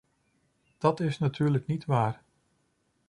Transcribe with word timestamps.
Dat 0.77 0.99
is 0.99 1.17
natuurlijk 1.19 1.67
niet 1.67 1.85
waar. 1.85 2.21